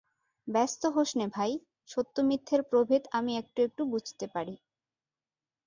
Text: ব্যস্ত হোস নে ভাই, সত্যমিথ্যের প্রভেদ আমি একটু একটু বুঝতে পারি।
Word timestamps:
ব্যস্ত 0.47 0.81
হোস 0.85 1.09
নে 1.15 1.25
ভাই, 1.27 1.51
সত্যমিথ্যের 1.89 2.61
প্রভেদ 2.63 3.03
আমি 3.11 3.31
একটু 3.37 3.59
একটু 3.61 3.81
বুঝতে 3.85 4.25
পারি। 4.27 4.55